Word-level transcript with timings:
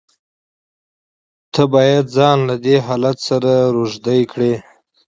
ته 1.53 1.61
بايد 1.73 2.05
ځان 2.17 2.37
له 2.49 2.55
دې 2.65 2.75
حالت 2.87 3.17
سره 3.29 3.51
روږدى 3.75 4.19
کړې. 4.31 4.53